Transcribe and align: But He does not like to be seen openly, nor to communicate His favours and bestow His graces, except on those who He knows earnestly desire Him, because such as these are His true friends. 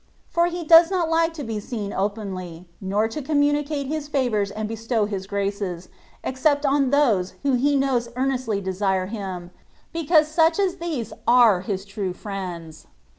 But 0.33 0.49
He 0.49 0.63
does 0.63 0.89
not 0.89 1.11
like 1.11 1.31
to 1.35 1.43
be 1.43 1.59
seen 1.59 1.93
openly, 1.93 2.65
nor 2.81 3.07
to 3.07 3.21
communicate 3.21 3.85
His 3.85 4.07
favours 4.07 4.49
and 4.49 4.67
bestow 4.67 5.05
His 5.05 5.27
graces, 5.27 5.89
except 6.23 6.65
on 6.65 6.89
those 6.89 7.35
who 7.43 7.53
He 7.53 7.75
knows 7.75 8.09
earnestly 8.15 8.59
desire 8.61 9.05
Him, 9.05 9.51
because 9.93 10.27
such 10.27 10.57
as 10.59 10.77
these 10.77 11.13
are 11.27 11.61
His 11.61 11.85
true 11.85 12.13
friends. 12.13 12.87